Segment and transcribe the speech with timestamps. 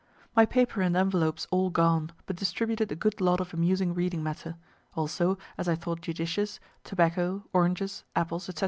[0.35, 4.55] My paper and envelopes all gone, but distributed a good lot of amusing reading matter;
[4.95, 8.53] also, as I thought judicious, tobacco, oranges, apples, &c.